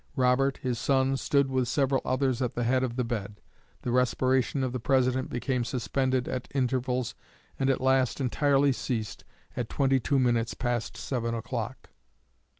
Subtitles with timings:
[0.15, 3.39] Robert, his son, stood with several others at the head of the bed.
[3.83, 7.13] The respiration of the President became suspended at intervals,
[7.59, 9.23] and at last entirely ceased
[9.55, 11.91] at twenty two minutes past seven o'clock."